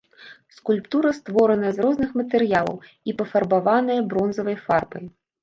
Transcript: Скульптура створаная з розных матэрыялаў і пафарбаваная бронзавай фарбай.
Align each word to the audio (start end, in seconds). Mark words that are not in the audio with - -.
Скульптура 0.59 1.09
створаная 1.17 1.73
з 1.75 1.79
розных 1.87 2.15
матэрыялаў 2.21 2.77
і 3.11 3.15
пафарбаваная 3.21 4.01
бронзавай 4.09 4.61
фарбай. 4.65 5.05